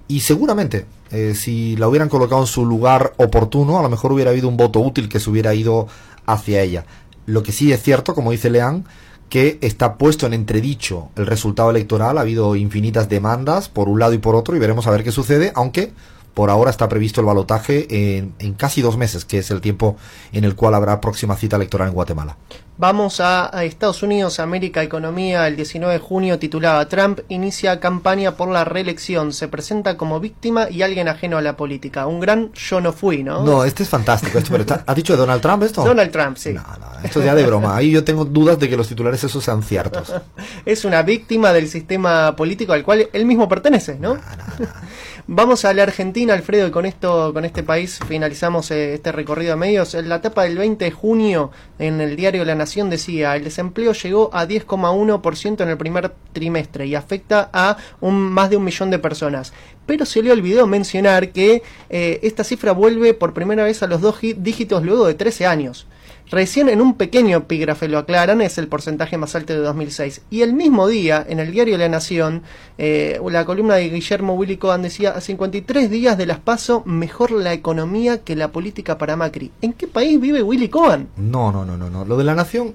y 0.07 0.19
seguramente, 0.19 0.85
eh, 1.11 1.33
si 1.35 1.75
la 1.77 1.87
hubieran 1.87 2.09
colocado 2.09 2.41
en 2.41 2.47
su 2.47 2.65
lugar 2.65 3.13
oportuno, 3.17 3.79
a 3.79 3.81
lo 3.81 3.89
mejor 3.89 4.11
hubiera 4.11 4.31
habido 4.31 4.47
un 4.47 4.57
voto 4.57 4.79
útil 4.79 5.09
que 5.09 5.19
se 5.19 5.29
hubiera 5.29 5.53
ido 5.53 5.87
hacia 6.25 6.61
ella. 6.61 6.85
Lo 7.25 7.43
que 7.43 7.51
sí 7.51 7.71
es 7.71 7.81
cierto, 7.81 8.13
como 8.13 8.31
dice 8.31 8.49
Leán, 8.49 8.85
que 9.29 9.57
está 9.61 9.97
puesto 9.97 10.27
en 10.27 10.33
entredicho 10.33 11.09
el 11.15 11.25
resultado 11.25 11.71
electoral. 11.71 12.17
Ha 12.17 12.21
habido 12.21 12.55
infinitas 12.55 13.09
demandas 13.09 13.69
por 13.69 13.89
un 13.89 13.99
lado 13.99 14.13
y 14.13 14.19
por 14.19 14.35
otro 14.35 14.55
y 14.55 14.59
veremos 14.59 14.85
a 14.85 14.91
ver 14.91 15.03
qué 15.03 15.11
sucede, 15.11 15.51
aunque 15.55 15.93
por 16.33 16.49
ahora 16.49 16.71
está 16.71 16.89
previsto 16.89 17.21
el 17.21 17.27
balotaje 17.27 18.17
en, 18.17 18.33
en 18.39 18.53
casi 18.53 18.81
dos 18.81 18.97
meses, 18.97 19.25
que 19.25 19.37
es 19.39 19.51
el 19.51 19.61
tiempo 19.61 19.97
en 20.31 20.43
el 20.43 20.55
cual 20.55 20.73
habrá 20.75 20.99
próxima 21.01 21.35
cita 21.35 21.55
electoral 21.57 21.89
en 21.89 21.93
Guatemala. 21.93 22.37
Vamos 22.75 23.19
a, 23.19 23.55
a 23.55 23.65
Estados 23.65 24.01
Unidos, 24.01 24.39
América, 24.39 24.81
Economía. 24.81 25.47
El 25.47 25.55
19 25.55 25.93
de 25.93 25.99
junio 25.99 26.39
titulaba 26.39 26.87
Trump 26.89 27.19
inicia 27.29 27.79
campaña 27.79 28.35
por 28.35 28.49
la 28.49 28.65
reelección. 28.65 29.31
Se 29.31 29.47
presenta 29.47 29.95
como 29.95 30.19
víctima 30.19 30.67
y 30.71 30.81
alguien 30.81 31.07
ajeno 31.07 31.37
a 31.37 31.41
la 31.41 31.55
política. 31.55 32.07
Un 32.07 32.19
gran 32.19 32.51
yo 32.53 32.81
no 32.81 32.91
fui, 32.91 33.23
¿no? 33.23 33.43
No, 33.45 33.63
este 33.63 33.83
es 33.83 33.89
fantástico. 33.89 34.39
Esto, 34.39 34.49
pero 34.49 34.61
está- 34.61 34.83
¿Has 34.87 34.95
dicho 34.95 35.13
de 35.13 35.19
Donald 35.19 35.39
Trump 35.39 35.61
esto? 35.61 35.83
Donald 35.85 36.11
Trump, 36.11 36.35
sí. 36.37 36.51
No, 36.53 36.63
no, 36.63 36.87
esto 37.03 37.19
es 37.19 37.25
ya 37.27 37.35
de 37.35 37.45
broma. 37.45 37.75
Ahí 37.77 37.91
yo 37.91 38.03
tengo 38.03 38.25
dudas 38.25 38.57
de 38.57 38.67
que 38.67 38.75
los 38.75 38.87
titulares 38.87 39.23
esos 39.23 39.43
sean 39.43 39.61
ciertos. 39.61 40.11
Es 40.65 40.83
una 40.83 41.03
víctima 41.03 41.53
del 41.53 41.67
sistema 41.69 42.35
político 42.35 42.73
al 42.73 42.83
cual 42.83 43.07
él 43.13 43.25
mismo 43.25 43.47
pertenece, 43.47 43.99
¿no? 43.99 44.17
Vamos 45.25 45.63
a 45.63 45.73
la 45.73 45.83
Argentina, 45.83 46.33
Alfredo, 46.33 46.67
y 46.67 46.71
con 46.71 46.85
esto, 46.85 47.31
con 47.33 47.45
este 47.45 47.63
país 47.63 47.97
finalizamos 48.09 48.69
eh, 48.71 48.95
este 48.95 49.13
recorrido 49.13 49.53
a 49.53 49.55
medios. 49.55 49.93
En 49.95 50.09
la 50.09 50.15
etapa 50.17 50.43
del 50.43 50.57
20 50.57 50.83
de 50.83 50.91
junio, 50.91 51.49
en 51.79 52.01
el 52.01 52.17
diario 52.17 52.43
La 52.43 52.55
Nación 52.55 52.89
decía, 52.89 53.33
el 53.37 53.45
desempleo 53.45 53.93
llegó 53.93 54.29
a 54.33 54.45
10,1% 54.45 55.61
en 55.61 55.69
el 55.69 55.77
primer 55.77 56.11
trimestre 56.33 56.87
y 56.87 56.95
afecta 56.95 57.49
a 57.53 57.77
un, 58.01 58.15
más 58.15 58.49
de 58.49 58.57
un 58.57 58.65
millón 58.65 58.89
de 58.91 58.99
personas. 58.99 59.53
Pero 59.85 60.05
se 60.05 60.21
le 60.21 60.31
olvidó 60.31 60.67
mencionar 60.67 61.29
que 61.31 61.63
eh, 61.89 62.19
esta 62.23 62.43
cifra 62.43 62.73
vuelve 62.73 63.13
por 63.13 63.33
primera 63.33 63.63
vez 63.63 63.81
a 63.81 63.87
los 63.87 64.01
dos 64.01 64.17
gi- 64.19 64.33
dígitos 64.33 64.83
luego 64.83 65.05
de 65.05 65.13
13 65.13 65.45
años. 65.45 65.87
Recién 66.31 66.69
en 66.69 66.81
un 66.81 66.95
pequeño 66.95 67.37
epígrafe 67.37 67.87
lo 67.87 67.99
aclaran, 67.99 68.41
es 68.41 68.57
el 68.57 68.67
porcentaje 68.67 69.17
más 69.17 69.35
alto 69.35 69.53
de 69.53 69.59
2006. 69.59 70.21
Y 70.29 70.41
el 70.41 70.53
mismo 70.53 70.87
día, 70.87 71.25
en 71.27 71.39
el 71.39 71.51
diario 71.51 71.77
La 71.77 71.89
Nación, 71.89 72.43
eh, 72.77 73.19
la 73.29 73.45
columna 73.45 73.75
de 73.75 73.89
Guillermo 73.89 74.33
Willy 74.33 74.57
Cohen 74.57 74.81
decía, 74.81 75.11
a 75.11 75.21
53 75.21 75.89
días 75.89 76.17
de 76.17 76.25
las 76.25 76.39
PASO, 76.39 76.83
mejor 76.85 77.31
la 77.31 77.53
economía 77.53 78.23
que 78.23 78.35
la 78.35 78.51
política 78.51 78.97
para 78.97 79.15
Macri. 79.15 79.51
¿En 79.61 79.73
qué 79.73 79.87
país 79.87 80.19
vive 80.19 80.41
Willy 80.41 80.69
Cohen? 80.69 81.09
No, 81.17 81.51
no, 81.51 81.65
no, 81.65 81.77
no, 81.77 81.89
no. 81.89 82.05
Lo 82.05 82.17
de 82.17 82.23
La 82.23 82.35
Nación, 82.35 82.73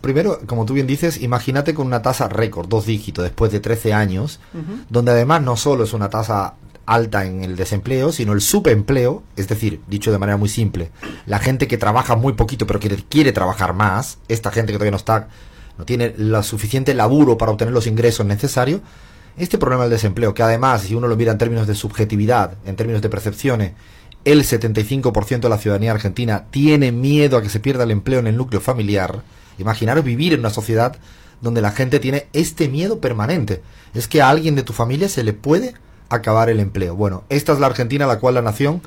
primero, 0.00 0.40
como 0.46 0.64
tú 0.64 0.74
bien 0.74 0.86
dices, 0.86 1.22
imagínate 1.22 1.74
con 1.74 1.86
una 1.86 2.02
tasa 2.02 2.28
récord, 2.28 2.68
dos 2.68 2.86
dígitos, 2.86 3.24
después 3.24 3.52
de 3.52 3.60
13 3.60 3.92
años, 3.92 4.40
donde 4.88 5.12
además 5.12 5.42
no 5.42 5.56
solo 5.56 5.84
es 5.84 5.92
una 5.92 6.10
tasa 6.10 6.54
alta 6.86 7.24
en 7.24 7.44
el 7.44 7.56
desempleo, 7.56 8.12
sino 8.12 8.32
el 8.32 8.40
subempleo, 8.40 9.22
es 9.36 9.48
decir, 9.48 9.80
dicho 9.88 10.12
de 10.12 10.18
manera 10.18 10.36
muy 10.36 10.48
simple, 10.48 10.90
la 11.26 11.38
gente 11.38 11.68
que 11.68 11.78
trabaja 11.78 12.16
muy 12.16 12.32
poquito 12.32 12.66
pero 12.66 12.80
que 12.80 12.88
quiere 13.08 13.32
trabajar 13.32 13.74
más, 13.74 14.18
esta 14.28 14.50
gente 14.50 14.72
que 14.72 14.78
todavía 14.78 14.92
no 14.92 14.96
está, 14.96 15.28
no 15.76 15.84
tiene 15.84 16.14
la 16.16 16.42
suficiente 16.42 16.94
laburo 16.94 17.36
para 17.36 17.52
obtener 17.52 17.74
los 17.74 17.86
ingresos 17.86 18.24
necesarios, 18.24 18.80
este 19.36 19.58
problema 19.58 19.82
del 19.82 19.90
desempleo, 19.90 20.32
que 20.32 20.42
además, 20.42 20.82
si 20.82 20.94
uno 20.94 21.08
lo 21.08 21.16
mira 21.16 21.32
en 21.32 21.38
términos 21.38 21.66
de 21.66 21.74
subjetividad, 21.74 22.54
en 22.64 22.76
términos 22.76 23.02
de 23.02 23.10
percepciones, 23.10 23.72
el 24.24 24.42
75% 24.42 25.40
de 25.40 25.48
la 25.48 25.58
ciudadanía 25.58 25.92
argentina 25.92 26.46
tiene 26.50 26.90
miedo 26.90 27.36
a 27.36 27.42
que 27.42 27.48
se 27.48 27.60
pierda 27.60 27.84
el 27.84 27.90
empleo 27.90 28.18
en 28.18 28.26
el 28.26 28.36
núcleo 28.36 28.60
familiar. 28.60 29.22
Imaginaros 29.58 30.04
vivir 30.04 30.32
en 30.32 30.40
una 30.40 30.50
sociedad 30.50 30.96
donde 31.40 31.60
la 31.60 31.70
gente 31.70 32.00
tiene 32.00 32.26
este 32.32 32.68
miedo 32.68 32.98
permanente. 32.98 33.62
Es 33.94 34.08
que 34.08 34.22
a 34.22 34.30
alguien 34.30 34.56
de 34.56 34.62
tu 34.62 34.72
familia 34.72 35.08
se 35.08 35.22
le 35.22 35.32
puede 35.32 35.74
acabar 36.08 36.50
el 36.50 36.60
empleo. 36.60 36.94
Bueno, 36.94 37.24
esta 37.28 37.52
es 37.52 37.58
la 37.58 37.66
Argentina 37.66 38.04
a 38.04 38.08
la 38.08 38.18
cual 38.18 38.34
la 38.34 38.42
nación 38.42 38.82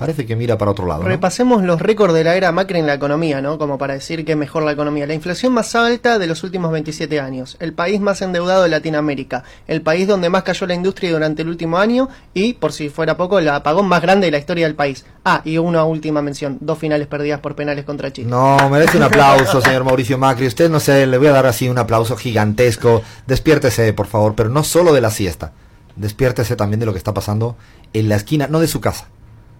parece 0.00 0.24
que 0.24 0.34
mira 0.34 0.56
para 0.56 0.70
otro 0.70 0.86
lado. 0.86 1.02
Repasemos 1.02 1.62
los 1.62 1.78
récords 1.78 2.14
de 2.14 2.24
la 2.24 2.34
era 2.34 2.50
Macri 2.52 2.78
en 2.78 2.86
la 2.86 2.94
economía, 2.94 3.42
¿no? 3.42 3.58
Como 3.58 3.76
para 3.76 3.92
decir 3.92 4.24
que 4.24 4.34
mejor 4.34 4.62
la 4.62 4.72
economía. 4.72 5.06
La 5.06 5.12
inflación 5.12 5.52
más 5.52 5.74
alta 5.74 6.18
de 6.18 6.26
los 6.26 6.42
últimos 6.42 6.72
27 6.72 7.20
años. 7.20 7.58
El 7.60 7.74
país 7.74 8.00
más 8.00 8.22
endeudado 8.22 8.62
de 8.62 8.70
Latinoamérica. 8.70 9.44
El 9.68 9.82
país 9.82 10.08
donde 10.08 10.30
más 10.30 10.42
cayó 10.42 10.66
la 10.66 10.72
industria 10.72 11.12
durante 11.12 11.42
el 11.42 11.48
último 11.50 11.76
año. 11.76 12.08
Y, 12.32 12.54
por 12.54 12.72
si 12.72 12.88
fuera 12.88 13.18
poco, 13.18 13.38
el 13.38 13.48
apagón 13.50 13.88
más 13.88 14.00
grande 14.00 14.28
de 14.28 14.30
la 14.30 14.38
historia 14.38 14.64
del 14.64 14.74
país. 14.74 15.04
Ah, 15.22 15.42
y 15.44 15.58
una 15.58 15.84
última 15.84 16.22
mención. 16.22 16.56
Dos 16.62 16.78
finales 16.78 17.06
perdidas 17.06 17.40
por 17.40 17.54
penales 17.54 17.84
contra 17.84 18.10
Chile. 18.10 18.30
No, 18.30 18.70
merece 18.70 18.96
un 18.96 19.02
aplauso, 19.02 19.60
señor 19.60 19.84
Mauricio 19.84 20.16
Macri. 20.16 20.46
Usted, 20.46 20.70
no 20.70 20.80
sé, 20.80 21.06
le 21.06 21.18
voy 21.18 21.26
a 21.26 21.32
dar 21.32 21.44
así 21.44 21.68
un 21.68 21.76
aplauso 21.76 22.16
gigantesco. 22.16 23.02
Despiértese, 23.26 23.92
por 23.92 24.06
favor, 24.06 24.34
pero 24.34 24.48
no 24.48 24.64
solo 24.64 24.94
de 24.94 25.02
la 25.02 25.10
siesta 25.10 25.52
despiértese 26.00 26.56
también 26.56 26.80
de 26.80 26.86
lo 26.86 26.92
que 26.92 26.98
está 26.98 27.14
pasando 27.14 27.56
en 27.92 28.08
la 28.08 28.16
esquina, 28.16 28.46
no 28.48 28.60
de 28.60 28.66
su 28.66 28.80
casa, 28.80 29.08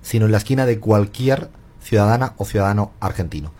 sino 0.02 0.26
en 0.26 0.32
la 0.32 0.38
esquina 0.38 0.66
de 0.66 0.80
cualquier 0.80 1.50
ciudadana 1.82 2.34
o 2.38 2.44
ciudadano 2.44 2.92
argentino. 3.00 3.52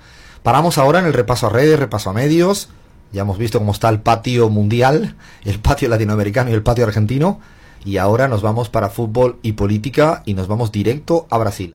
Paramos 0.42 0.78
ahora 0.78 1.00
en 1.00 1.06
el 1.06 1.12
repaso 1.12 1.46
a 1.46 1.50
redes, 1.50 1.78
repaso 1.78 2.10
a 2.10 2.14
medios. 2.14 2.70
Ya 3.12 3.22
hemos 3.22 3.38
visto 3.38 3.58
cómo 3.58 3.72
está 3.72 3.88
el 3.90 4.00
patio 4.00 4.48
mundial, 4.48 5.16
el 5.44 5.58
patio 5.58 5.88
latinoamericano 5.88 6.50
y 6.50 6.54
el 6.54 6.62
patio 6.62 6.86
argentino. 6.86 7.40
Y 7.84 7.98
ahora 7.98 8.28
nos 8.28 8.40
vamos 8.40 8.70
para 8.70 8.88
fútbol 8.88 9.38
y 9.42 9.52
política 9.52 10.22
y 10.24 10.34
nos 10.34 10.48
vamos 10.48 10.72
directo 10.72 11.26
a 11.30 11.38
Brasil. 11.38 11.68